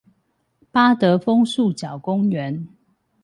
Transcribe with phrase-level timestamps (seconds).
[0.71, 2.65] 八德楓樹腳公園